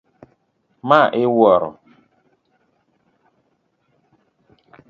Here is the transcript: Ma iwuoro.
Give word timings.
Ma 0.87 1.01
iwuoro. 1.23 1.69